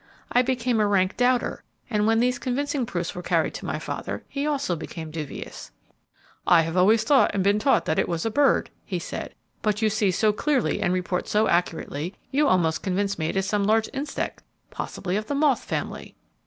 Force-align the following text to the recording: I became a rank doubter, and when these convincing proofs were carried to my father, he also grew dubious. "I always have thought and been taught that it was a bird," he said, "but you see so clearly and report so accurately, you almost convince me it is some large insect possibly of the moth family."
I 0.31 0.41
became 0.41 0.79
a 0.79 0.87
rank 0.87 1.15
doubter, 1.15 1.63
and 1.87 2.07
when 2.07 2.19
these 2.21 2.39
convincing 2.39 2.87
proofs 2.87 3.13
were 3.13 3.21
carried 3.21 3.53
to 3.53 3.67
my 3.67 3.77
father, 3.77 4.23
he 4.27 4.47
also 4.47 4.75
grew 4.75 4.87
dubious. 5.05 5.69
"I 6.47 6.65
always 6.73 7.01
have 7.01 7.07
thought 7.07 7.31
and 7.35 7.43
been 7.43 7.59
taught 7.59 7.85
that 7.85 7.99
it 7.99 8.09
was 8.09 8.25
a 8.25 8.31
bird," 8.31 8.71
he 8.83 8.97
said, 8.97 9.35
"but 9.61 9.83
you 9.83 9.91
see 9.91 10.09
so 10.09 10.33
clearly 10.33 10.81
and 10.81 10.91
report 10.91 11.27
so 11.27 11.47
accurately, 11.47 12.15
you 12.31 12.47
almost 12.47 12.81
convince 12.81 13.19
me 13.19 13.27
it 13.27 13.35
is 13.37 13.45
some 13.45 13.63
large 13.63 13.89
insect 13.93 14.41
possibly 14.71 15.17
of 15.17 15.27
the 15.27 15.35
moth 15.35 15.63
family." 15.63 16.15